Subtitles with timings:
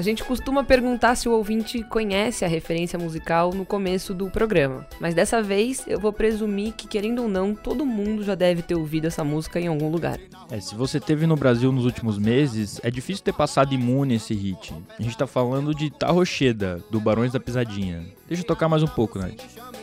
[0.00, 4.86] A gente costuma perguntar se o ouvinte conhece a referência musical no começo do programa,
[4.98, 8.74] mas dessa vez eu vou presumir que, querendo ou não, todo mundo já deve ter
[8.74, 10.18] ouvido essa música em algum lugar.
[10.50, 14.32] É, se você teve no Brasil nos últimos meses, é difícil ter passado imune esse
[14.32, 14.72] hit.
[14.98, 18.02] A gente tá falando de Tarrocheda, do Barões da Pisadinha.
[18.26, 19.34] Deixa eu tocar mais um pouco, Nath.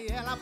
[0.09, 0.35] Ela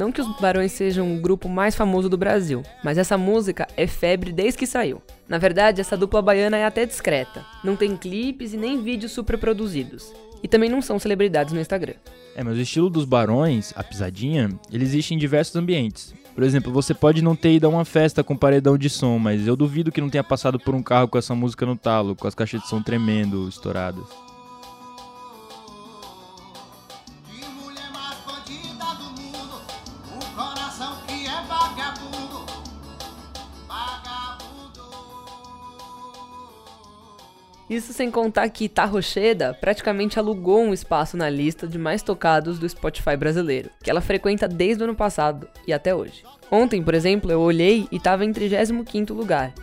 [0.00, 3.86] Não que os Barões sejam o grupo mais famoso do Brasil, mas essa música é
[3.86, 5.02] febre desde que saiu.
[5.28, 7.44] Na verdade, essa dupla baiana é até discreta.
[7.62, 10.10] Não tem clipes e nem vídeos super produzidos.
[10.42, 11.96] E também não são celebridades no Instagram.
[12.34, 16.14] É, mas o estilo dos barões, a pisadinha, ele existe em diversos ambientes.
[16.34, 19.46] Por exemplo, você pode não ter ido a uma festa com paredão de som, mas
[19.46, 22.26] eu duvido que não tenha passado por um carro com essa música no talo, com
[22.26, 24.29] as caixas de som tremendo, estouradas.
[37.70, 42.68] Isso sem contar que Tarrocheda praticamente alugou um espaço na lista de mais tocados do
[42.68, 46.24] Spotify brasileiro, que ela frequenta desde o ano passado e até hoje.
[46.50, 49.54] Ontem, por exemplo, eu olhei e estava em 35º lugar.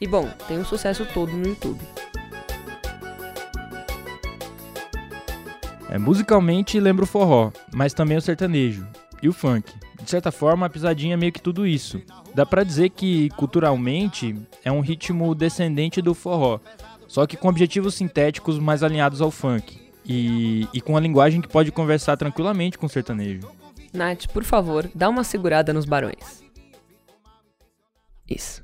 [0.00, 1.80] E bom, tem um sucesso todo no YouTube.
[5.90, 8.86] É, musicalmente lembra o forró, mas também o sertanejo
[9.20, 9.72] e o funk.
[10.00, 12.00] De certa forma, a pisadinha é meio que tudo isso.
[12.32, 16.60] Dá pra dizer que, culturalmente, é um ritmo descendente do forró,
[17.06, 19.86] só que com objetivos sintéticos mais alinhados ao funk.
[20.04, 23.48] E, e com uma linguagem que pode conversar tranquilamente com o sertanejo.
[23.92, 26.44] Nath, por favor, dá uma segurada nos barões.
[28.28, 28.62] Isso.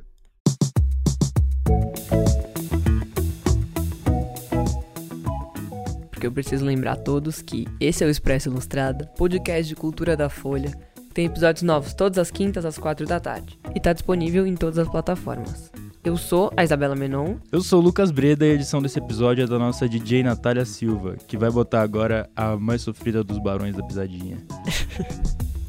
[6.11, 10.17] Porque eu preciso lembrar a todos que esse é o Expresso Ilustrada, podcast de cultura
[10.17, 10.73] da Folha.
[11.13, 13.59] Tem episódios novos todas as quintas às quatro da tarde.
[13.75, 15.71] E está disponível em todas as plataformas.
[16.05, 17.37] Eu sou a Isabela Menon.
[17.53, 20.65] Eu sou o Lucas Breda e a edição desse episódio é da nossa DJ Natália
[20.65, 24.39] Silva, que vai botar agora a mais sofrida dos barões da pisadinha.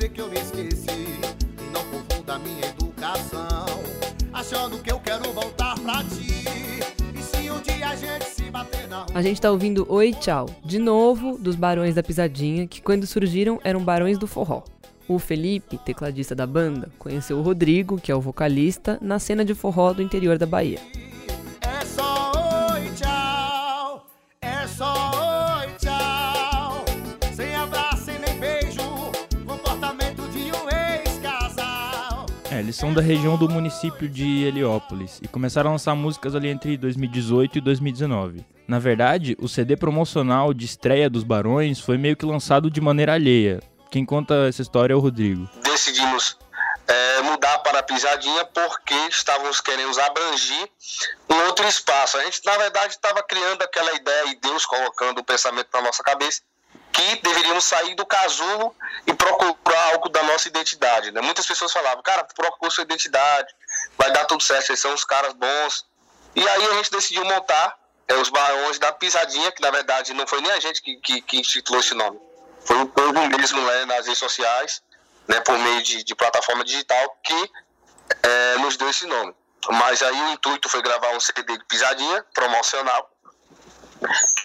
[0.00, 1.20] dizer que eu me esqueci.
[1.72, 3.66] Não confunda minha educação.
[4.32, 6.44] Achando que eu quero voltar pra ti.
[7.14, 9.08] E se um dia a gente se bater na rua.
[9.12, 13.60] A gente tá ouvindo Oi Tchau, de novo, dos Barões da Pisadinha, que quando surgiram
[13.62, 14.62] eram Barões do Forró.
[15.06, 19.54] O Felipe, tecladista da banda, conheceu o Rodrigo, que é o vocalista, na cena de
[19.54, 20.78] forró do interior da Bahia.
[32.70, 36.76] Eles são da região do município de Heliópolis e começaram a lançar músicas ali entre
[36.76, 38.46] 2018 e 2019.
[38.68, 43.14] Na verdade, o CD promocional de estreia dos Barões foi meio que lançado de maneira
[43.14, 43.60] alheia.
[43.90, 45.50] Quem conta essa história é o Rodrigo.
[45.64, 46.38] decidimos
[46.86, 50.68] é, mudar para a pisadinha porque estávamos querendo abranger
[51.28, 52.18] um outro espaço.
[52.18, 56.04] A gente, na verdade, estava criando aquela ideia e Deus colocando o pensamento na nossa
[56.04, 56.40] cabeça
[56.92, 58.74] que deveríamos sair do casulo
[59.06, 61.10] e procurar algo da nossa identidade.
[61.10, 61.20] Né?
[61.20, 63.54] Muitas pessoas falavam, cara, procura sua identidade,
[63.96, 65.86] vai dar tudo certo, vocês são os caras bons.
[66.34, 70.26] E aí a gente decidiu montar é, os Barões da Pisadinha, que na verdade não
[70.26, 72.18] foi nem a gente que, que, que instituiu esse nome.
[72.64, 74.82] Foi o povo mesmo né, nas redes sociais,
[75.26, 77.50] né, por meio de, de plataforma digital, que
[78.22, 79.34] é, nos deu esse nome.
[79.68, 83.10] Mas aí o intuito foi gravar um CD de pisadinha promocional,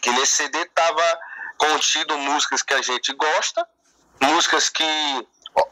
[0.02, 1.20] que nesse CD estava
[1.58, 3.68] contido músicas que a gente gosta,
[4.20, 4.84] músicas que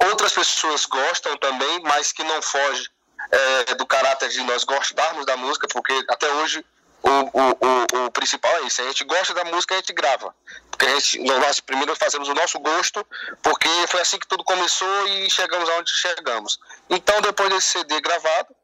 [0.05, 2.89] outras pessoas gostam também, mas que não foge
[3.31, 6.63] é, do caráter de nós gostarmos da música, porque até hoje
[7.01, 10.33] o, o, o, o principal é isso, a gente gosta da música, a gente grava.
[10.71, 13.05] Porque a gente, nós primeiro fazemos o nosso gosto,
[13.41, 16.59] porque foi assim que tudo começou e chegamos aonde chegamos.
[16.89, 18.55] Então, depois desse CD gravado,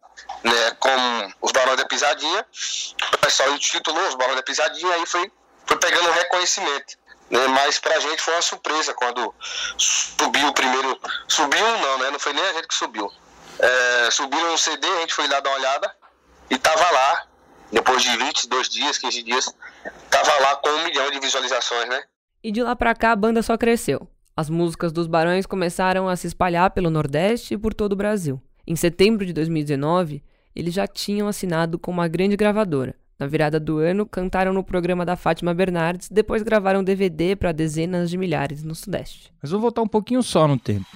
[0.44, 2.46] né, com os Barões da Pisadinha,
[3.14, 5.32] o pessoal intitulou os Barões da Pisadinha, aí foi,
[5.66, 6.98] foi pegando reconhecimento.
[7.30, 9.34] Né, mas pra gente foi uma surpresa quando
[9.78, 11.00] subiu o primeiro.
[11.28, 12.12] Subiu não, né?
[12.12, 13.12] Não foi nem a gente que subiu.
[13.60, 15.96] É, subiram um CD, a gente foi lá dar uma olhada
[16.50, 17.28] e tava lá,
[17.72, 19.56] depois de 22 dias, 15 dias,
[20.10, 22.02] tava lá com um milhão de visualizações, né?
[22.44, 24.08] E de lá pra cá a banda só cresceu.
[24.36, 28.42] As músicas dos Barões começaram a se espalhar pelo Nordeste e por todo o Brasil.
[28.66, 30.24] Em setembro de 2019,
[30.56, 32.96] eles já tinham assinado com uma grande gravadora.
[33.20, 38.10] Na virada do ano, cantaram no programa da Fátima Bernardes, depois gravaram DVD para dezenas
[38.10, 39.30] de milhares no Sudeste.
[39.42, 40.88] Mas vou voltar um pouquinho só no tempo.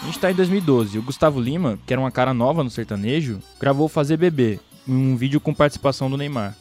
[0.00, 0.98] A gente está em 2012.
[0.98, 5.40] O Gustavo Lima, que era uma cara nova no sertanejo, gravou Fazer Bebê, um vídeo
[5.40, 6.54] com participação do Neymar.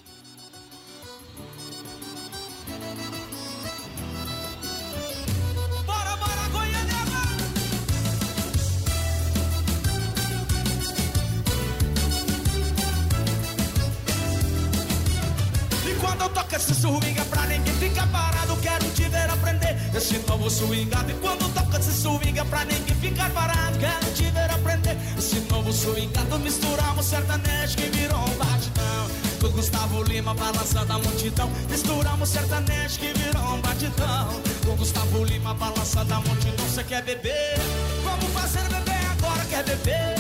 [20.54, 25.40] Swingado E quando toca esse swinga pra ninguém ficar parado Quero te ver aprender esse
[25.52, 29.08] novo swingado Misturamos sertanejo que virou um batidão
[29.42, 35.54] Com Gustavo Lima balançando a multidão Misturamos sertanejo que virou um batidão Com Gustavo Lima
[35.54, 37.56] balançando a multidão Você quer beber?
[38.04, 40.16] Vamos fazer beber agora, quer beber?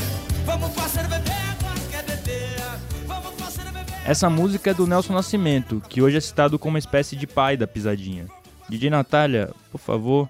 [0.45, 2.59] Vamos fazer beber agora, quer beber?
[3.07, 6.79] Vamos fazer beber essa música é do Nelson Nascimento, que hoje é citado como uma
[6.79, 8.27] espécie de pai da pisadinha.
[8.73, 10.27] DJ Natália, por favor.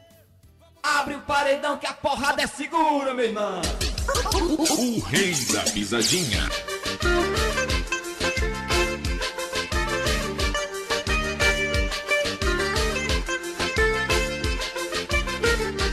[0.83, 3.61] Abre o paredão que a porrada é segura, meu irmão.
[4.77, 6.49] o rei da pisadinha.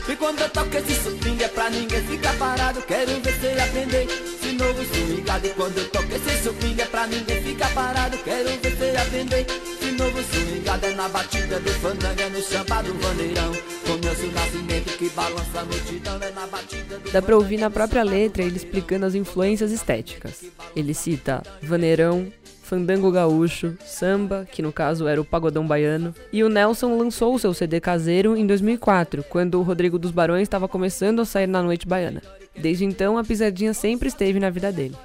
[0.09, 4.03] E quando eu toco esse swing é pra ninguém ficar parado Quero ver você aprender
[4.03, 8.49] esse novo swingado E quando eu toco esse swing é pra ninguém ficar parado Quero
[8.49, 9.47] ver você aprender
[9.91, 13.51] esse novo swingado É na batida do fandango, é no samba do vaneirão
[13.85, 17.69] Começo o nascimento que balança a multidão É na batida do Dá pra ouvir na
[17.69, 20.43] própria letra ele explicando as influências estéticas
[20.75, 22.31] Ele cita vaneirão,
[22.63, 27.39] fandango gaúcho, samba, que no caso era o pagodão baiano, e o Nelson lançou o
[27.39, 31.61] seu CD caseiro em 2004, quando o Rodrigo dos Barões estava começando a sair na
[31.61, 32.21] noite baiana.
[32.55, 34.95] Desde então, a pisadinha sempre esteve na vida dele.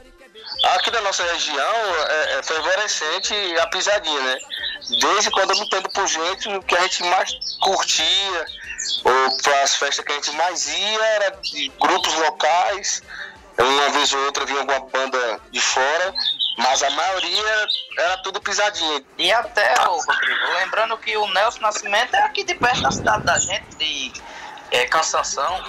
[0.77, 1.75] Aqui na nossa região
[2.09, 4.39] é, é favorecente a pisadinha, né?
[5.01, 7.31] Desde quando eu me entendo por gente, o que a gente mais
[7.61, 8.47] curtia,
[9.05, 13.03] ou para as festas que a gente mais ia, era de grupos locais,
[13.59, 16.15] uma vez ou outra vinha alguma banda de fora,
[16.59, 17.67] mas a maioria
[17.99, 19.03] era tudo pisadinha.
[19.19, 23.25] E até, ô, Rodrigo, lembrando que o Nelson Nascimento é aqui de perto da cidade
[23.25, 24.13] da gente, de
[24.71, 25.63] é, Cansação.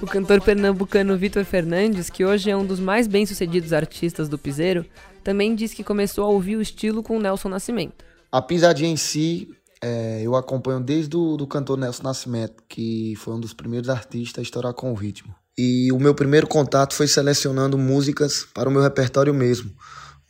[0.00, 4.86] O cantor pernambucano Vitor Fernandes, que hoje é um dos mais bem-sucedidos artistas do piseiro,
[5.24, 8.04] também diz que começou a ouvir o estilo com Nelson Nascimento.
[8.30, 9.48] A pisadinha em si
[9.82, 14.38] é, eu acompanho desde o do cantor Nelson Nascimento, que foi um dos primeiros artistas
[14.38, 15.34] a estourar com o ritmo.
[15.56, 19.72] E o meu primeiro contato foi selecionando músicas para o meu repertório mesmo,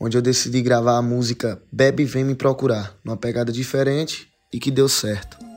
[0.00, 4.70] onde eu decidi gravar a música Bebe Vem Me Procurar, numa pegada diferente e que
[4.70, 5.47] deu certo.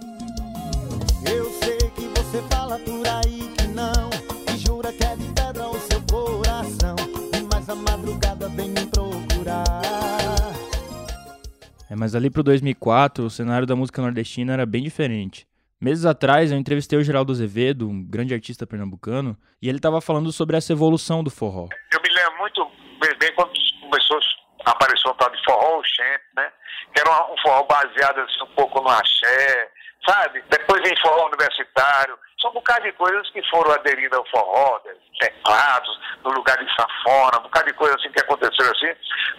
[12.02, 15.46] Mas ali pro 2004, o cenário da música nordestina era bem diferente.
[15.80, 20.32] Meses atrás, eu entrevistei o Geraldo Azevedo, um grande artista pernambucano, e ele estava falando
[20.32, 21.68] sobre essa evolução do forró.
[21.94, 22.72] Eu me lembro muito
[23.20, 24.20] bem quando começou
[24.66, 26.52] a aparecer um tal de forró oxente, né?
[26.92, 29.70] Que era um forró baseado assim, um pouco no axé,
[30.10, 30.44] sabe?
[30.50, 32.18] Depois vem forró universitário.
[32.42, 34.94] São um bocado de coisas que foram aderindo ao forró, né?
[35.20, 38.92] teclados, no lugar de safona, um bocado de coisas assim que aconteceram assim,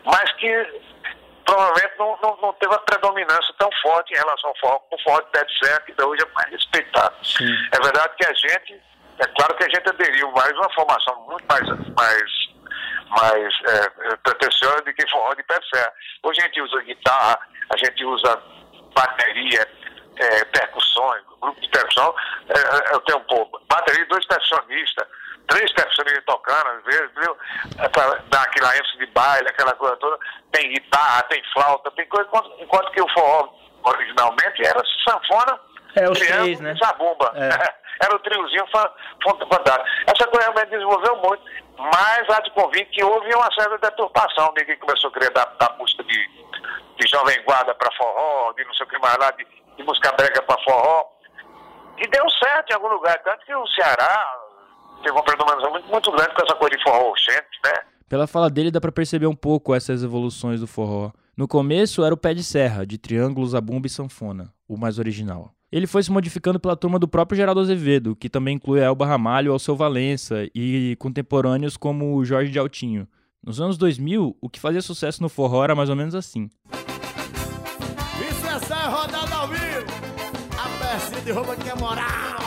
[0.05, 0.92] mas que
[1.45, 5.21] provavelmente não, não, não, teve a predominância tão forte em relação ao forró, o forró
[5.21, 7.15] de pé de serra, que hoje é mais respeitado.
[7.25, 7.55] Sim.
[7.73, 8.83] É verdade que a gente,
[9.19, 12.33] é claro que a gente aderiu mais uma formação muito mais, mais,
[13.09, 15.93] mais é, pretensiosa do que forró de pé de serra.
[16.23, 17.39] Hoje a gente usa guitarra,
[17.71, 18.43] a gente usa
[18.95, 19.69] bateria,
[20.17, 22.15] é, percussões, grupo de percussão,
[22.49, 25.07] é, eu tenho pô, bateria, dois percussionistas,
[25.49, 27.37] três percussionistas tocando, às vezes, viu?
[27.79, 30.19] É pra dar aquela ênfase de baile, aquela coisa toda.
[30.51, 32.27] Tem guitarra, tem flauta, tem coisa.
[32.29, 33.49] Enquanto, enquanto que o forró
[33.85, 35.61] originalmente era sanfona,
[35.97, 36.75] é, os três, né?
[36.75, 37.33] zabumba.
[37.35, 37.83] É.
[38.03, 39.89] era o triozinho fantástico.
[40.07, 41.43] Essa coisa realmente desenvolveu muito,
[41.79, 44.53] mas há de convite que houve uma certa deturpação.
[44.57, 46.29] Ninguém começou a querer dar, dar música de,
[46.97, 49.47] de jovem guarda para forró, de não sei o que mais lá, de,
[49.77, 51.07] de música brega para forró.
[51.99, 54.42] E deu certo em algum lugar, tanto que o Ceará,
[55.03, 57.13] teve uma predominância muito, muito grande com essa coisa de forró
[57.65, 57.73] né?
[58.09, 61.11] Pela fala dele dá para perceber um pouco essas evoluções do forró.
[61.37, 65.53] No começo era o pé de serra, de triângulos, zabumba e sanfona, o mais original.
[65.71, 69.53] Ele foi se modificando pela turma do próprio Geraldo Azevedo, que também inclui Elba Ramalho,
[69.53, 73.09] Alceu Valença e contemporâneos como o Jorge de Altinho.
[73.43, 76.51] Nos anos 2000, o que fazia sucesso no forró era mais ou menos assim.
[80.95, 82.42] Isso é de roupa que é moral.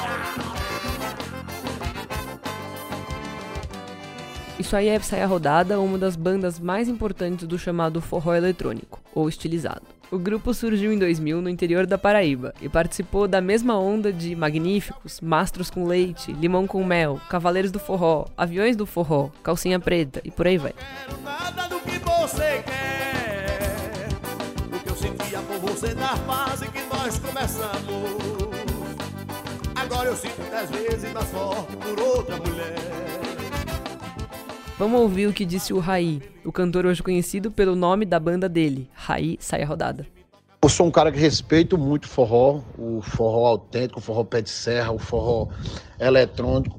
[4.66, 9.30] Isso aí é Saia Rodada, uma das bandas mais importantes do chamado forró eletrônico, ou
[9.30, 9.84] estilizado.
[10.10, 14.36] O grupo surgiu em 2000 no interior da Paraíba e participou da mesma onda de
[14.36, 20.20] Magníficos, Mastros com Leite, Limão com Mel, Cavaleiros do Forró, Aviões do Forró, Calcinha Preta
[20.24, 20.74] e por aí vai.
[29.76, 33.15] Agora eu sinto dez vezes mais forte por outra mulher.
[34.78, 38.50] Vamos ouvir o que disse o Raí, o cantor hoje conhecido pelo nome da banda
[38.50, 40.06] dele, Raí Saia Rodada.
[40.62, 44.50] Eu sou um cara que respeito muito forró, o forró autêntico, o forró pé de
[44.50, 45.48] serra, o forró
[45.98, 46.78] eletrônico,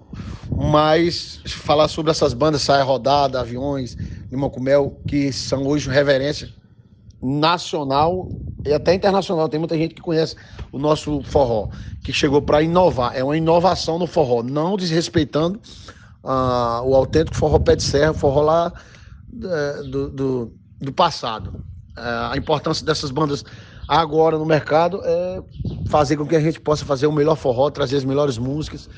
[0.55, 3.97] mas falar sobre essas bandas Saia Rodada, Aviões,
[4.31, 6.51] Limão com Mel, que são hoje reverência
[7.23, 8.29] nacional
[8.63, 9.49] e até internacional.
[9.49, 10.37] Tem muita gente que conhece
[10.71, 11.71] o nosso forró,
[12.05, 13.17] que chegou para inovar.
[13.17, 15.59] É uma inovação no forró, não desrespeitando
[16.27, 18.73] ah, o autêntico forró pé de serra, forró lá
[19.45, 21.55] eh, do, do, do passado.
[21.97, 23.45] Eh, a importância dessas bandas
[23.89, 25.43] agora no mercado é
[25.85, 28.89] fazer com que a gente possa fazer o melhor forró, trazer as melhores músicas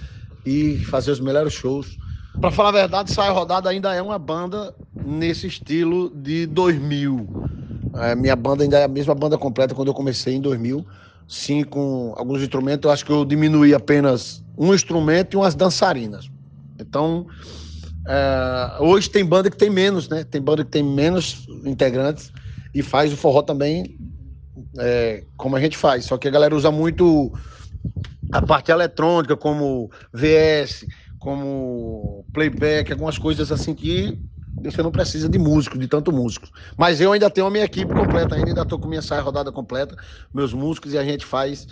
[0.44, 1.98] e fazer os melhores shows.
[2.40, 7.28] Para falar a verdade, Saia Rodada ainda é uma banda nesse estilo de 2000.
[7.94, 10.86] É, minha banda ainda é a mesma banda completa quando eu comecei em 2000.
[11.26, 12.86] Sim, com alguns instrumentos.
[12.86, 16.30] Eu acho que eu diminuí apenas um instrumento e umas dançarinas.
[16.80, 17.26] Então,
[18.06, 20.24] é, hoje tem banda que tem menos, né?
[20.24, 22.32] Tem banda que tem menos integrantes
[22.74, 23.98] e faz o forró também
[24.78, 26.04] é, como a gente faz.
[26.04, 27.32] Só que a galera usa muito
[28.30, 30.86] a parte eletrônica, como VS,
[31.18, 34.18] como playback, algumas coisas assim que
[34.62, 36.50] você não precisa de músicos, de tanto músicos.
[36.76, 39.96] Mas eu ainda tenho a minha equipe completa, ainda, estou com minha saia rodada completa,
[40.32, 41.66] meus músicos, e a gente faz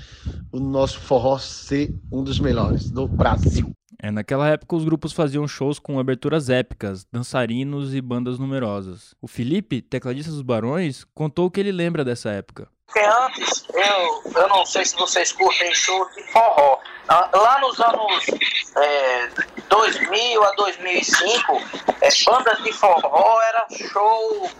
[0.52, 3.70] o nosso forró ser um dos melhores do Brasil.
[3.98, 9.14] É, naquela época os grupos faziam shows com aberturas épicas, dançarinos e bandas numerosas.
[9.20, 12.68] O Felipe, tecladista dos Barões, contou o que ele lembra dessa época.
[12.86, 16.78] Porque antes, eu, eu não sei se vocês curtem show de forró.
[17.08, 18.26] Ah, Lá nos anos
[18.76, 19.28] é,
[19.68, 21.62] 2000 a 2005,
[22.00, 24.50] é, bandas de forró era show,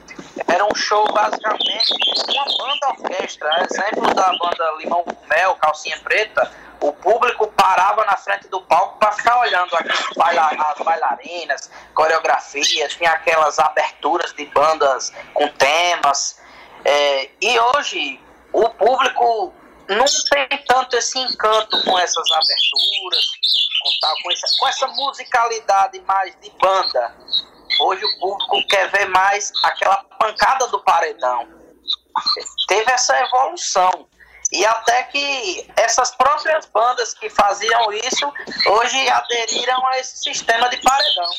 [0.48, 1.92] era um show basicamente
[2.28, 3.66] uma banda orquestra.
[3.70, 8.98] Exemplo da banda Limão com Mel, Calcinha Preta, o público parava na frente do palco
[8.98, 16.44] para ficar olhando aquelas baila as bailarinas, coreografias, tinha aquelas aberturas de bandas com temas.
[16.88, 18.20] É, e hoje
[18.52, 19.52] o público
[19.88, 23.26] não tem tanto esse encanto com essas aberturas,
[23.82, 27.12] com, tal, com, essa, com essa musicalidade mais de banda.
[27.80, 31.48] Hoje o público quer ver mais aquela pancada do paredão.
[32.68, 34.06] Teve essa evolução.
[34.52, 38.32] E até que essas próprias bandas que faziam isso
[38.68, 41.30] hoje aderiram a esse sistema de paredão.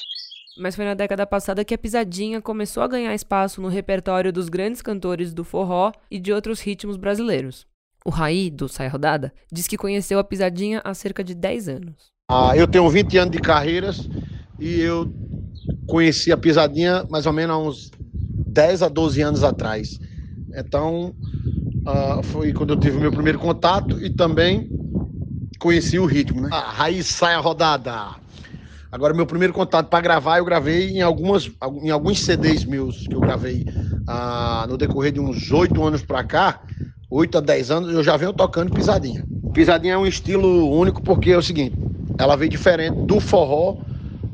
[0.59, 4.49] Mas foi na década passada que a pisadinha começou a ganhar espaço no repertório dos
[4.49, 7.65] grandes cantores do forró e de outros ritmos brasileiros.
[8.05, 11.95] O Raí, do Saia Rodada, diz que conheceu a pisadinha há cerca de 10 anos.
[12.29, 14.09] Ah, eu tenho 20 anos de carreiras
[14.59, 15.11] e eu
[15.85, 17.91] conheci a pisadinha mais ou menos há uns
[18.47, 19.99] 10 a 12 anos atrás.
[20.55, 21.13] Então,
[21.85, 24.69] ah, foi quando eu tive o meu primeiro contato e também
[25.59, 26.49] conheci o ritmo, né?
[26.51, 28.15] A raiz saia rodada.
[28.91, 31.51] Agora, meu primeiro contato para gravar, eu gravei em, algumas,
[31.81, 33.65] em alguns CDs meus que eu gravei
[34.07, 36.61] ah, no decorrer de uns 8 anos para cá,
[37.09, 39.25] 8 a 10 anos, eu já venho tocando pisadinha.
[39.53, 41.75] Pisadinha é um estilo único porque é o seguinte,
[42.17, 43.77] ela veio diferente do forró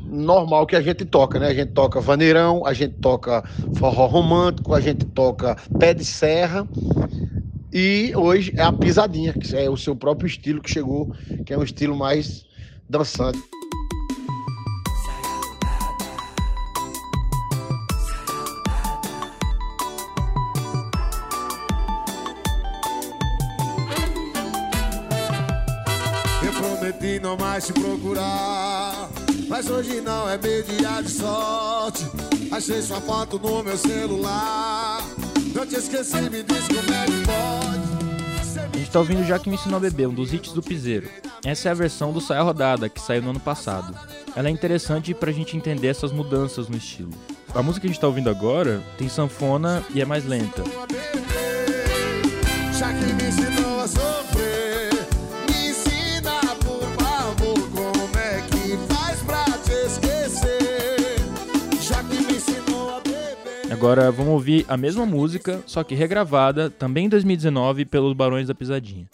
[0.06, 1.48] normal que a gente toca, né?
[1.48, 3.44] A gente toca vaneirão, a gente toca
[3.76, 6.68] forró romântico, a gente toca pé de serra
[7.72, 11.12] e hoje é a pisadinha, que é o seu próprio estilo que chegou,
[11.44, 12.46] que é um estilo mais
[12.88, 13.40] dançante.
[27.64, 29.10] Te procurar.
[29.48, 32.06] Mas hoje não é dia de sorte.
[32.52, 35.02] Achei sua foto no meu celular.
[35.54, 38.74] Não te esqueci, me diz como é que pode.
[38.74, 41.08] A gente tá ouvindo Já Que Me Ensinou a Beber, um dos hits do Piseiro.
[41.46, 43.96] Essa é a versão do Saia Rodada, que saiu no ano passado.
[44.36, 47.12] Ela é interessante pra gente entender essas mudanças no estilo.
[47.56, 50.64] A música que a gente tá ouvindo agora tem sanfona e é mais lenta.
[63.84, 68.56] Agora vamos ouvir a mesma música, só que regravada, também em 2019, pelos Barões da
[68.56, 69.08] Pisadinha.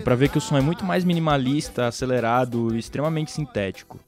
[0.00, 4.00] Dá pra ver que o som é muito mais minimalista, acelerado e extremamente sintético.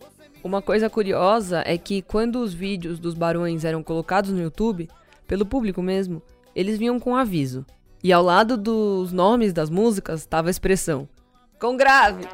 [0.42, 4.88] Uma coisa curiosa é que quando os vídeos dos barões eram colocados no YouTube,
[5.26, 6.22] pelo público mesmo,
[6.56, 7.64] eles vinham com aviso.
[8.02, 11.06] E ao lado dos nomes das músicas estava a expressão
[11.60, 12.26] com grave.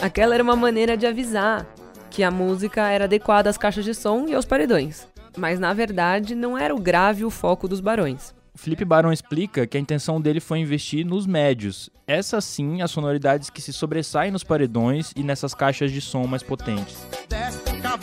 [0.00, 1.66] Aquela era uma maneira de avisar
[2.12, 5.08] que a música era adequada às caixas de som e aos paredões.
[5.34, 8.34] Mas na verdade não era o grave o foco dos barões.
[8.54, 11.88] O Felipe Barão explica que a intenção dele foi investir nos médios.
[12.06, 16.42] Essas sim as sonoridades que se sobressaem nos paredões e nessas caixas de som mais
[16.42, 16.98] potentes.
[17.30, 17.98] Tá.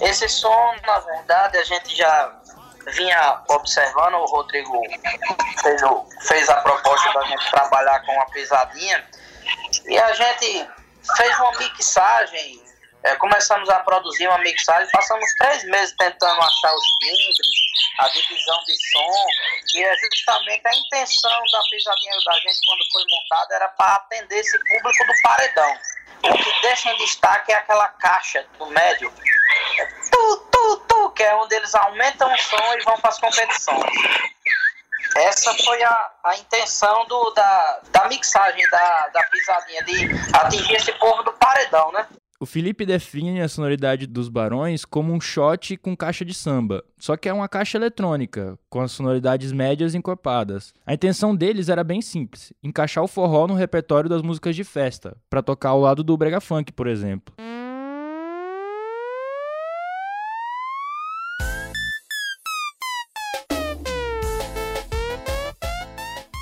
[0.00, 2.41] Esse som, na verdade, a gente já
[2.88, 4.80] vinha observando, o Rodrigo
[5.62, 9.04] fez, o- fez a proposta da gente trabalhar com uma pisadinha
[9.86, 10.68] e a gente
[11.16, 12.62] fez uma mixagem,
[13.04, 17.38] é, começamos a produzir uma mixagem, passamos três meses tentando achar os timbres,
[17.98, 19.26] a divisão de som,
[19.74, 24.38] e é justamente a intenção da pisadinha da gente quando foi montada era para atender
[24.38, 25.74] esse público do paredão.
[26.24, 29.12] O que deixa em destaque é aquela caixa do médio,
[30.10, 33.92] tu, tu, tu, que é onde eles aumentam o som e vão para as competições.
[35.16, 40.92] Essa foi a, a intenção do, da, da mixagem da, da pisadinha, de atingir esse
[40.92, 42.06] povo do paredão, né?
[42.42, 47.16] O Felipe define a sonoridade dos Barões como um shot com caixa de samba, só
[47.16, 50.74] que é uma caixa eletrônica, com as sonoridades médias encorpadas.
[50.84, 55.16] A intenção deles era bem simples, encaixar o forró no repertório das músicas de festa,
[55.30, 57.32] para tocar ao lado do brega funk, por exemplo.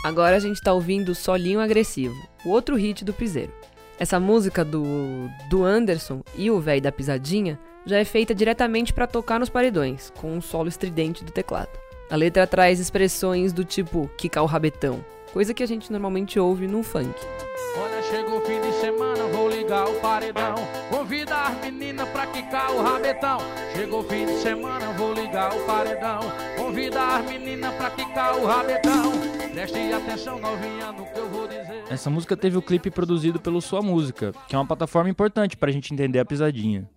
[0.02, 3.60] Agora a gente tá ouvindo Solinho Agressivo, o outro hit do Piseiro.
[4.00, 9.06] Essa música do, do Anderson e o véi da pisadinha já é feita diretamente pra
[9.06, 11.68] tocar nos paredões, com um solo estridente do teclado.
[12.08, 16.66] A letra traz expressões do tipo quicar o rabetão, coisa que a gente normalmente ouve
[16.66, 17.14] no funk.
[17.76, 19.10] Olha, chegou o fim de semana,
[19.74, 20.54] o paredão.
[20.90, 23.38] Convida as meninas pra quicar o rabetão.
[23.74, 26.20] Chegou fim de semana, vou ligar o paredão.
[26.56, 29.12] Convida as meninas pra quicar o rabetão.
[29.52, 31.85] Preste atenção, novinha, no que eu vou dizer.
[31.88, 35.70] Essa música teve o clipe produzido pelo Sua Música, que é uma plataforma importante pra
[35.70, 36.88] gente entender a pisadinha.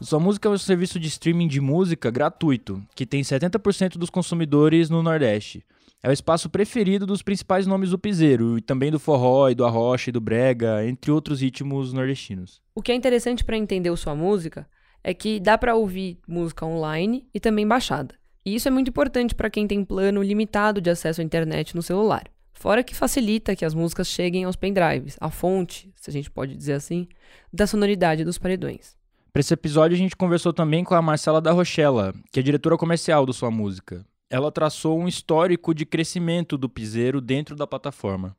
[0.00, 4.90] Sua Música é um serviço de streaming de música gratuito, que tem 70% dos consumidores
[4.90, 5.64] no Nordeste.
[6.06, 9.64] É o espaço preferido dos principais nomes do piseiro, e também do forró, e do
[9.64, 12.62] arrocha, e do brega, entre outros ritmos nordestinos.
[12.76, 14.68] O que é interessante pra entender sua música
[15.02, 18.14] é que dá pra ouvir música online e também baixada.
[18.44, 21.82] E isso é muito importante pra quem tem plano limitado de acesso à internet no
[21.82, 22.30] celular.
[22.54, 26.54] Fora que facilita que as músicas cheguem aos pendrives, a fonte, se a gente pode
[26.54, 27.08] dizer assim,
[27.52, 28.94] da sonoridade dos paredões.
[29.32, 32.76] Para esse episódio, a gente conversou também com a Marcela da Rochella, que é diretora
[32.76, 34.06] comercial do Sua Música.
[34.28, 38.36] Ela traçou um histórico de crescimento do piseiro dentro da plataforma.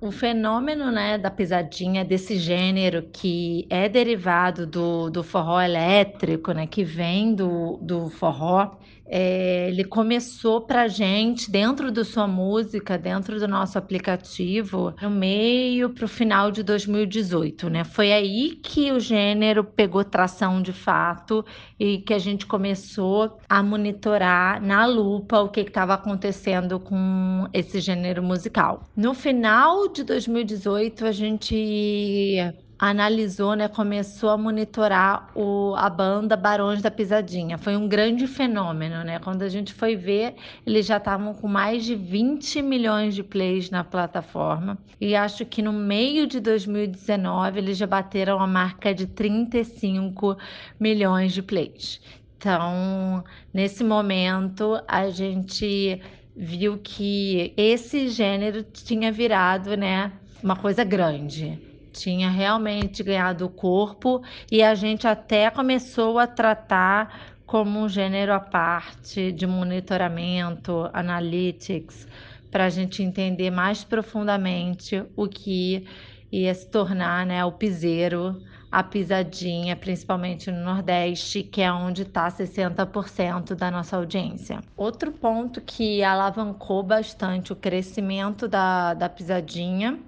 [0.00, 6.66] O fenômeno né, da pisadinha, desse gênero que é derivado do, do forró elétrico, né,
[6.66, 8.72] que vem do, do forró,
[9.04, 15.90] é, ele começou pra gente dentro da sua música, dentro do nosso aplicativo, no meio
[15.90, 17.84] pro final de 2018, né?
[17.84, 21.44] Foi aí que o gênero pegou tração de fato
[21.78, 27.80] e que a gente começou a monitorar na lupa o que estava acontecendo com esse
[27.80, 28.84] gênero musical.
[28.96, 32.36] No final de 2018, a gente
[32.78, 37.56] analisou, né, começou a monitorar o, a banda Barões da Pisadinha.
[37.56, 39.18] Foi um grande fenômeno, né?
[39.20, 40.34] Quando a gente foi ver,
[40.66, 44.76] eles já estavam com mais de 20 milhões de plays na plataforma.
[45.00, 50.36] E acho que no meio de 2019 eles já bateram a marca de 35
[50.80, 52.00] milhões de plays.
[52.36, 53.22] Então,
[53.54, 56.00] nesse momento, a gente
[56.34, 60.10] viu que esse gênero tinha virado, né,
[60.42, 67.80] uma coisa grande tinha realmente ganhado corpo e a gente até começou a tratar como
[67.80, 72.06] um gênero à parte de monitoramento, analytics,
[72.50, 75.86] para a gente entender mais profundamente o que
[76.30, 82.26] ia se tornar né, o piseiro a pisadinha, principalmente no Nordeste, que é onde está
[82.30, 84.60] 60% da nossa audiência.
[84.74, 90.00] Outro ponto que alavancou bastante o crescimento da, da pisadinha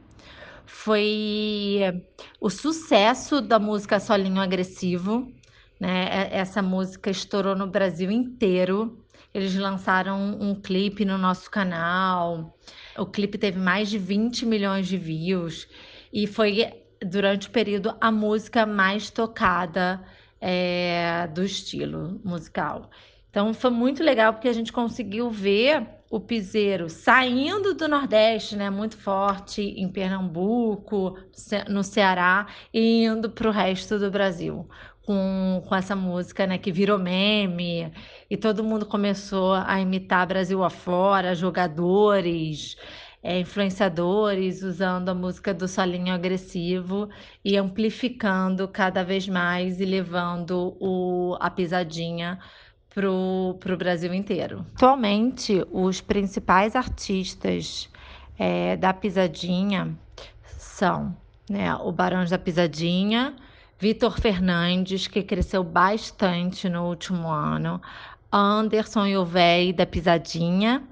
[0.67, 1.81] foi
[2.41, 5.33] o sucesso da música Solinho Agressivo.
[5.79, 6.29] Né?
[6.31, 9.05] Essa música estourou no Brasil inteiro.
[9.33, 12.57] Eles lançaram um, clipe no nosso canal.
[12.97, 15.69] O clipe teve mais de 20 milhões de views
[16.13, 16.73] e foi
[17.05, 20.03] durante o período a música mais tocada
[20.41, 22.91] é, do estilo musical.
[23.29, 28.71] Então foi muito legal porque a gente conseguiu ver o piseiro saindo do Nordeste, né,
[28.71, 31.19] muito forte em Pernambuco,
[31.69, 34.69] no Ceará e indo para o resto do Brasil
[35.05, 37.93] com, com essa música, né, que virou meme
[38.31, 42.77] e todo mundo começou a imitar Brasil afora, jogadores,
[43.23, 47.09] é, influenciadores usando a música do solinho agressivo
[47.45, 52.39] e amplificando cada vez mais e levando o, a pisadinha
[52.95, 54.65] para o Brasil inteiro.
[54.77, 57.91] Atualmente, os principais artistas
[58.39, 59.99] é, da Pisadinha
[60.47, 61.17] são
[61.51, 63.35] né, o Barões da Pisadinha,
[63.79, 67.83] Vitor Fernandes, que cresceu bastante no último ano,
[68.33, 70.83] Anderson Yovei da Pisadinha,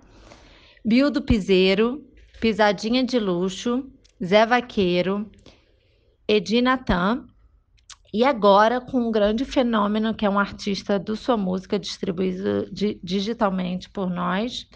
[0.84, 2.04] Bill do Piseiro,
[2.40, 3.88] Pisadinha de Luxo,
[4.22, 5.30] Zé Vaqueiro,
[6.26, 7.26] Edinatan
[8.12, 13.01] e agora com um grande fenômeno que é um artista do sua música distribuído di
[13.03, 14.68] digitalmente por nós,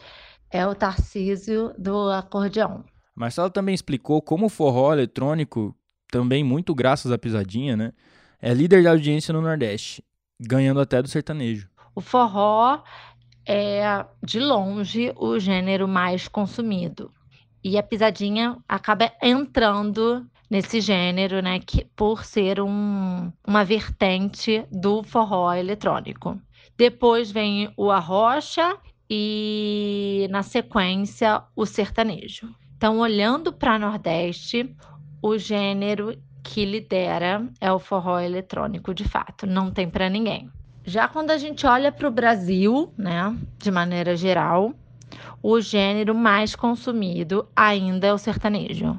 [0.51, 2.85] é o Tarcísio do acordeão.
[3.15, 5.77] Marcelo também explicou como o forró eletrônico,
[6.11, 7.93] também muito graças à pisadinha, né,
[8.41, 10.03] é líder de audiência no Nordeste,
[10.41, 11.69] ganhando até do sertanejo.
[11.95, 12.83] O forró
[13.47, 17.13] é, de longe, o gênero mais consumido.
[17.63, 25.03] E a pisadinha acaba entrando nesse gênero, né, que, por ser um, uma vertente do
[25.03, 26.41] forró eletrônico.
[26.77, 28.77] Depois vem o arrocha
[29.09, 32.49] e, na sequência, o sertanejo.
[32.77, 34.75] Então, olhando para Nordeste,
[35.23, 40.51] o gênero que lidera é o forró eletrônico, de fato, não tem para ninguém.
[40.85, 44.73] Já quando a gente olha para o Brasil, né, de maneira geral,
[45.43, 48.99] o gênero mais consumido ainda é o sertanejo.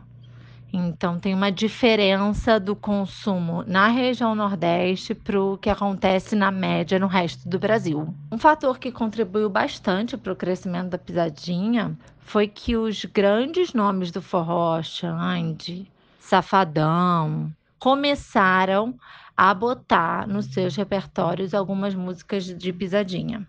[0.79, 6.99] Então, tem uma diferença do consumo na região Nordeste para o que acontece na média
[6.99, 8.13] no resto do Brasil.
[8.31, 14.11] Um fator que contribuiu bastante para o crescimento da pisadinha foi que os grandes nomes
[14.11, 18.93] do forró, Xande, Safadão, começaram
[19.35, 23.47] a botar nos seus repertórios algumas músicas de pisadinha.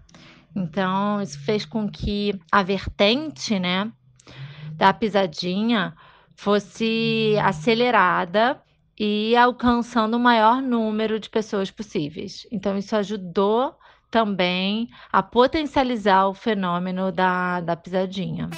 [0.57, 3.93] Então, isso fez com que a vertente, né,
[4.73, 5.95] da pisadinha
[6.39, 8.63] fosse acelerada
[8.97, 12.47] e alcançando o maior número de pessoas possíveis.
[12.53, 13.77] Então, isso ajudou
[14.09, 18.51] também a potencializar o fenômeno da, da pisadinha.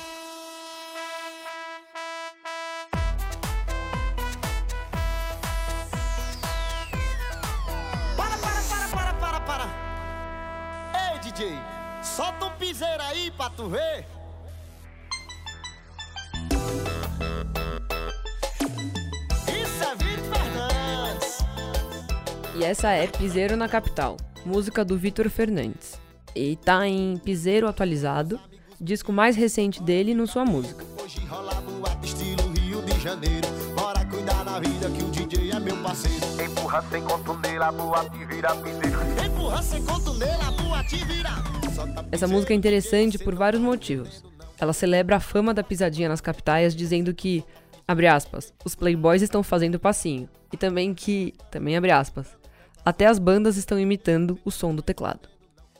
[8.14, 11.14] Para, para, para, para, para, para.
[11.14, 11.59] Ei, DJ,
[12.03, 14.19] solta um piseiro aí pra tu ver.
[22.61, 25.99] E essa é Piseiro na Capital, música do Vitor Fernandes.
[26.37, 28.38] E tá em Piseiro Atualizado,
[28.79, 30.85] disco mais recente dele no Sua Música.
[31.03, 33.49] Hoje rola boate estilo Rio de Janeiro.
[33.75, 36.27] Bora cuidar da vida que o DJ é meu parceiro.
[36.44, 38.99] Empurra sem boate vira piseiro.
[39.25, 41.31] Empurra sem boate vira.
[41.75, 44.23] Solta Essa música é interessante por vários motivos.
[44.59, 47.42] Ela celebra a fama da pisadinha nas capitais, dizendo que,
[47.88, 50.29] abre aspas, os playboys estão fazendo passinho.
[50.53, 52.38] E também que, também abre aspas,
[52.85, 55.29] até as bandas estão imitando o som do teclado.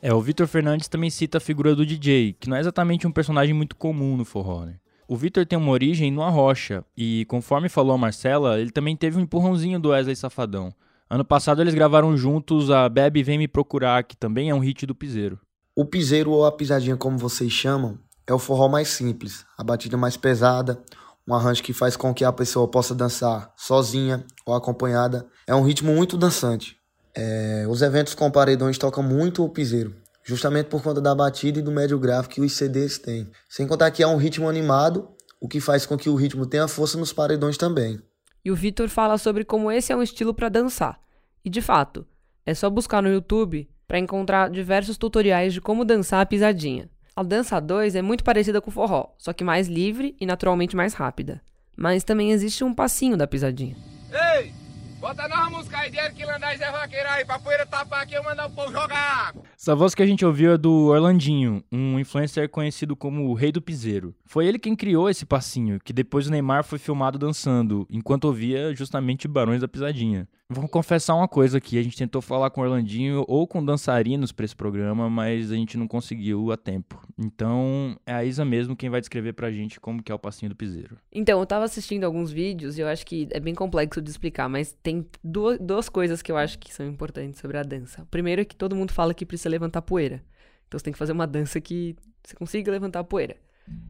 [0.01, 3.11] É, o Vitor Fernandes também cita a figura do DJ, que não é exatamente um
[3.11, 4.75] personagem muito comum no forró, né?
[5.07, 9.17] O Vitor tem uma origem no Arrocha, e conforme falou a Marcela, ele também teve
[9.17, 10.73] um empurrãozinho do Wesley Safadão.
[11.09, 14.85] Ano passado eles gravaram juntos a Bebe Vem Me Procurar, que também é um hit
[14.85, 15.37] do Piseiro.
[15.75, 19.97] O piseiro ou a pisadinha, como vocês chamam, é o forró mais simples, a batida
[19.97, 20.81] mais pesada,
[21.27, 25.27] um arranjo que faz com que a pessoa possa dançar sozinha ou acompanhada.
[25.45, 26.80] É um ritmo muito dançante.
[27.15, 31.61] É, os eventos com paredões tocam muito o piseiro, justamente por conta da batida e
[31.61, 33.29] do médio grave que os CDs têm.
[33.49, 36.67] Sem contar que é um ritmo animado, o que faz com que o ritmo tenha
[36.67, 38.01] força nos paredões também.
[38.43, 40.99] E o Vitor fala sobre como esse é um estilo para dançar.
[41.43, 42.05] E de fato,
[42.45, 46.89] é só buscar no YouTube para encontrar diversos tutoriais de como dançar a pisadinha.
[47.15, 50.75] A dança 2 é muito parecida com o forró, só que mais livre e naturalmente
[50.75, 51.41] mais rápida.
[51.75, 53.75] Mas também existe um passinho da pisadinha.
[54.11, 54.60] Ei!
[55.01, 58.21] Bota nova música aí de Erquilandá e Zé Vaqueiro aí, pra poeira tapar aqui e
[58.21, 59.50] mandar o povo jogar água.
[59.61, 63.51] Essa voz que a gente ouviu é do Orlandinho, um influencer conhecido como o Rei
[63.51, 64.15] do Piseiro.
[64.25, 68.75] Foi ele quem criou esse passinho, que depois o Neymar foi filmado dançando, enquanto ouvia
[68.75, 70.27] justamente Barões da Pisadinha.
[70.49, 74.33] Vou confessar uma coisa aqui, a gente tentou falar com o Orlandinho ou com dançarinos
[74.33, 77.01] para esse programa, mas a gente não conseguiu a tempo.
[77.17, 80.49] Então, é a Isa mesmo quem vai descrever pra gente como que é o passinho
[80.49, 80.97] do piseiro.
[81.09, 84.49] Então, eu tava assistindo alguns vídeos e eu acho que é bem complexo de explicar,
[84.49, 88.05] mas tem duas, duas coisas que eu acho que são importantes sobre a dança.
[88.11, 90.23] Primeiro é que todo mundo fala que precisa levantar poeira.
[90.67, 93.35] Então você tem que fazer uma dança que você consiga levantar poeira.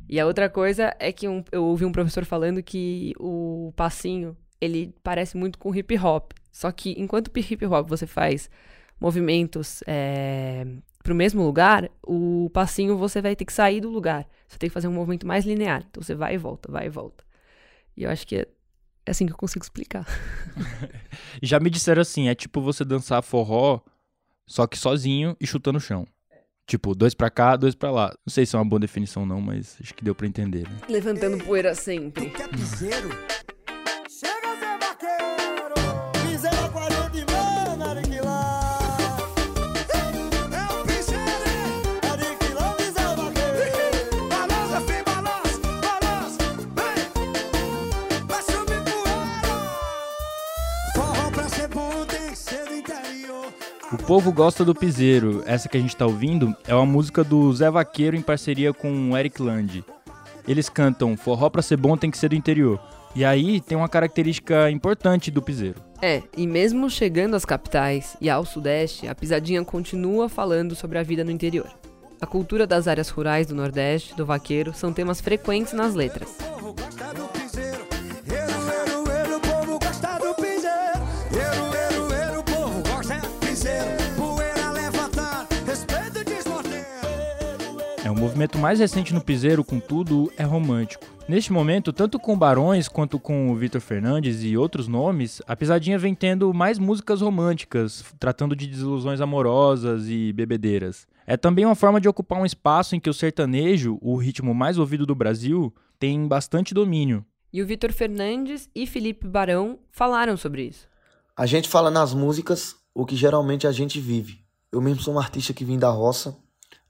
[0.09, 4.35] E a outra coisa é que um, eu ouvi um professor falando que o passinho,
[4.59, 6.33] ele parece muito com hip hop.
[6.51, 8.49] Só que enquanto hip hop você faz
[8.99, 10.65] movimentos é,
[11.03, 14.27] pro mesmo lugar, o passinho você vai ter que sair do lugar.
[14.47, 15.85] Você tem que fazer um movimento mais linear.
[15.89, 17.23] Então você vai e volta, vai e volta.
[17.95, 18.35] E eu acho que
[19.05, 20.05] é assim que eu consigo explicar.
[21.41, 23.81] Já me disseram assim, é tipo você dançar forró,
[24.47, 26.07] só que sozinho e chutando o chão.
[26.67, 28.13] Tipo, dois pra cá, dois pra lá.
[28.25, 30.77] Não sei se é uma boa definição não, mas acho que deu pra entender, né?
[30.87, 32.31] Levantando poeira sempre.
[32.49, 33.09] Piseiro.
[54.01, 55.43] Povo gosta do piseiro.
[55.45, 59.11] Essa que a gente tá ouvindo é uma música do Zé Vaqueiro em parceria com
[59.11, 59.83] o Eric Land.
[60.47, 62.79] Eles cantam Forró pra ser bom tem que ser do interior.
[63.15, 65.79] E aí tem uma característica importante do piseiro.
[66.01, 71.03] É, e mesmo chegando às capitais e ao sudeste, a pisadinha continua falando sobre a
[71.03, 71.69] vida no interior.
[72.19, 76.37] A cultura das áreas rurais do nordeste, do vaqueiro, são temas frequentes nas letras.
[88.03, 91.05] É o movimento mais recente no piseiro, contudo, é romântico.
[91.27, 95.99] Neste momento, tanto com Barões quanto com o Vitor Fernandes e outros nomes, a pisadinha
[95.99, 101.05] vem tendo mais músicas românticas, tratando de desilusões amorosas e bebedeiras.
[101.27, 104.79] É também uma forma de ocupar um espaço em que o sertanejo, o ritmo mais
[104.79, 107.23] ouvido do Brasil, tem bastante domínio.
[107.53, 110.87] E o Vitor Fernandes e Felipe Barão falaram sobre isso.
[111.37, 114.39] A gente fala nas músicas o que geralmente a gente vive.
[114.71, 116.35] Eu mesmo sou um artista que vim da roça,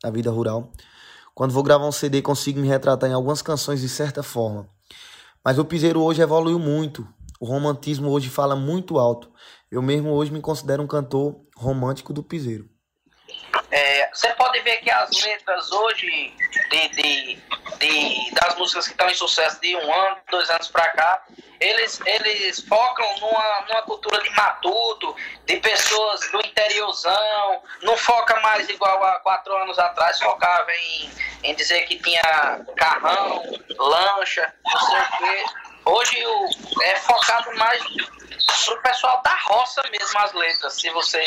[0.02, 0.72] da vida rural.
[1.34, 4.70] Quando vou gravar um CD, consigo me retratar em algumas canções de certa forma.
[5.44, 7.08] Mas o piseiro hoje evoluiu muito.
[7.40, 9.32] O romantismo hoje fala muito alto.
[9.72, 12.70] Eu mesmo hoje me considero um cantor romântico do piseiro.
[13.72, 16.34] É, você pode ver que as letras hoje
[16.70, 17.36] de, de-
[17.78, 21.24] de- das músicas que estão em sucesso de um ano, dois anos pra cá,
[21.60, 28.68] eles, eles focam numa, numa cultura de matuto, de pessoas do interiorzão, não foca mais
[28.68, 31.12] igual a quatro anos atrás, focava em,
[31.44, 33.42] em dizer que tinha carrão,
[33.78, 35.46] lancha, não sei o quê.
[35.92, 41.20] Hoje o, é focado mais pro pessoal da roça mesmo as letras, se você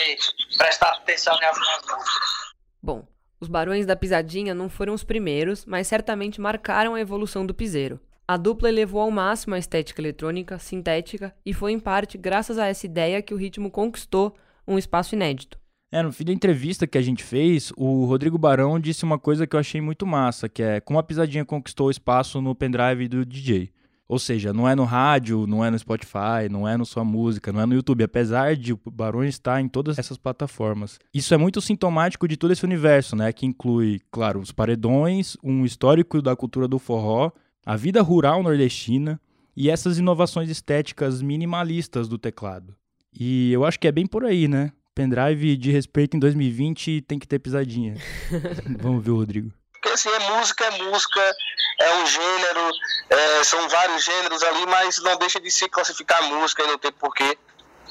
[0.56, 2.54] prestar atenção em algumas músicas.
[2.82, 3.06] Bom,
[3.38, 8.00] os Barões da Pisadinha não foram os primeiros, mas certamente marcaram a evolução do piseiro.
[8.26, 12.66] A dupla elevou ao máximo a estética eletrônica, sintética, e foi em parte graças a
[12.66, 14.34] essa ideia que o ritmo conquistou
[14.66, 15.58] um espaço inédito.
[15.92, 19.46] É, no fim da entrevista que a gente fez, o Rodrigo Barão disse uma coisa
[19.46, 23.08] que eu achei muito massa, que é como a pisadinha conquistou o espaço no pendrive
[23.08, 23.70] do DJ.
[24.06, 27.52] Ou seja, não é no rádio, não é no Spotify, não é no Sua Música,
[27.52, 30.98] não é no YouTube, apesar de o Barão estar em todas essas plataformas.
[31.12, 33.32] Isso é muito sintomático de todo esse universo, né?
[33.32, 37.32] Que inclui, claro, os paredões, um histórico da cultura do forró,
[37.64, 39.18] a vida rural nordestina
[39.56, 42.76] e essas inovações estéticas minimalistas do teclado.
[43.18, 44.72] E eu acho que é bem por aí, né?
[44.94, 47.94] Pendrive de respeito em 2020 tem que ter pisadinha.
[48.80, 49.52] Vamos ver, Rodrigo.
[49.94, 51.36] Assim, é música, é música,
[51.80, 52.70] é um gênero,
[53.10, 56.90] é, são vários gêneros ali, mas não deixa de se classificar música e não tem
[56.92, 57.38] porquê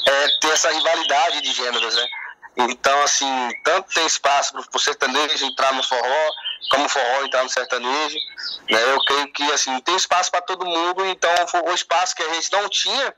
[0.06, 2.06] é, ter essa rivalidade de gêneros, né?
[2.58, 6.32] Então, assim, tanto tem espaço para o sertanejo entrar no forró,
[6.70, 8.18] como o forró entrar no sertanejo,
[8.70, 8.84] né?
[8.94, 11.32] Eu creio que, assim, tem espaço para todo mundo, então
[11.66, 13.16] o espaço que a gente não tinha,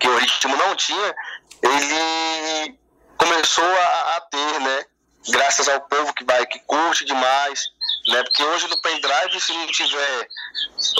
[0.00, 1.14] que o ritmo não tinha,
[1.62, 2.78] ele
[3.16, 4.84] começou a, a ter, né?
[5.26, 7.64] Graças ao povo que vai, que curte demais,
[8.08, 8.22] né?
[8.22, 10.28] Porque hoje no pendrive, se não tiver.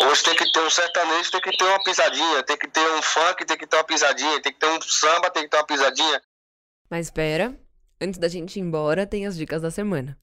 [0.02, 3.02] Hoje tem que ter um sertanejo, tem que ter uma pisadinha, tem que ter um
[3.02, 5.66] funk, tem que ter uma pisadinha, tem que ter um samba, tem que ter uma
[5.66, 6.20] pisadinha.
[6.90, 7.58] Mas espera,
[8.00, 10.18] antes da gente ir embora, tem as dicas da semana.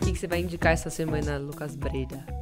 [0.00, 2.41] O que, que você vai indicar essa semana, Lucas Breida?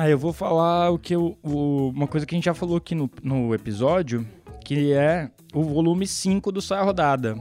[0.00, 2.76] Ah, eu vou falar o que eu, o- uma coisa que a gente já falou
[2.76, 4.24] aqui no, no episódio,
[4.64, 7.34] que é o volume 5 do Saia Rodada.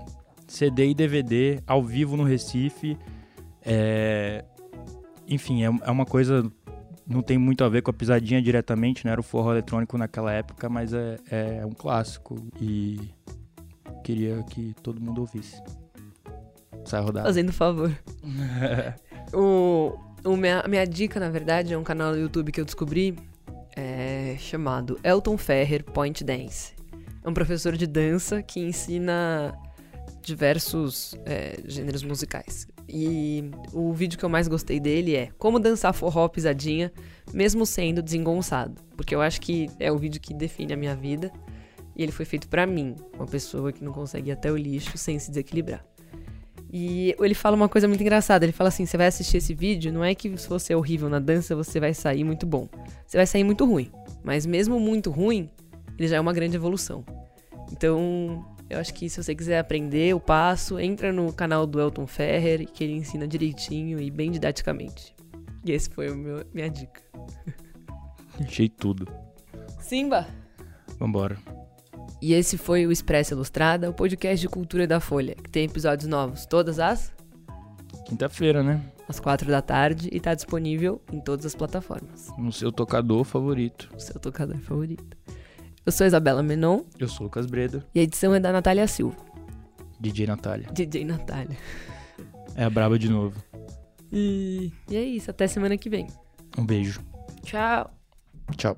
[0.47, 2.97] CD e DVD, ao vivo no Recife.
[3.63, 4.43] É,
[5.27, 6.49] Enfim, é, é uma coisa.
[7.05, 10.31] Não tem muito a ver com a pisadinha diretamente, não era o forró eletrônico naquela
[10.33, 12.35] época, mas é, é um clássico.
[12.59, 12.99] E
[14.03, 15.61] queria que todo mundo ouvisse.
[16.85, 17.25] Saia Rodada.
[17.27, 17.91] Fazendo favor.
[19.33, 19.91] O,
[20.35, 23.15] minha, minha dica, na verdade, é um canal no YouTube que eu descobri
[23.75, 26.73] é, chamado Elton Ferrer Point Dance.
[27.23, 29.53] É um professor de dança que ensina
[30.21, 32.67] diversos é, gêneros musicais.
[32.89, 36.91] E o vídeo que eu mais gostei dele é Como dançar forró pisadinha,
[37.33, 38.81] mesmo sendo desengonçado.
[38.95, 41.31] Porque eu acho que é o vídeo que define a minha vida.
[41.95, 44.97] E ele foi feito pra mim, uma pessoa que não consegue ir até o lixo
[44.97, 45.83] sem se desequilibrar.
[46.71, 48.45] E ele fala uma coisa muito engraçada.
[48.45, 51.09] Ele fala assim: você vai assistir esse vídeo, não é que se você é horrível
[51.09, 52.67] na dança, você vai sair muito bom.
[53.05, 53.89] Você vai sair muito ruim.
[54.23, 55.49] Mas mesmo muito ruim,
[55.97, 57.05] ele já é uma grande evolução.
[57.71, 62.05] Então, eu acho que se você quiser aprender o passo, entra no canal do Elton
[62.05, 65.15] Ferrer, que ele ensina direitinho e bem didaticamente.
[65.65, 66.15] E esse foi a
[66.53, 67.01] minha dica.
[68.39, 69.07] Achei tudo.
[69.79, 70.27] Simba!
[70.99, 71.37] Vambora.
[72.21, 76.07] E esse foi o Expresso Ilustrada, o podcast de cultura da Folha, que tem episódios
[76.07, 77.15] novos todas as
[78.05, 78.81] Quinta-feira, né?
[79.07, 82.27] às quatro da tarde e tá disponível em todas as plataformas.
[82.37, 83.89] No seu tocador favorito.
[83.95, 85.17] O seu tocador favorito.
[85.85, 88.87] Eu sou Isabela Menon Eu sou o Lucas Breda, e a edição é da Natália
[88.87, 89.15] Silva,
[89.99, 90.67] DJ Natália.
[90.73, 91.57] DJ Natália.
[92.55, 93.41] É a braba de novo.
[94.11, 96.07] E, e é isso, até semana que vem.
[96.57, 97.01] Um beijo.
[97.43, 97.91] Tchau!
[98.55, 98.77] Tchau.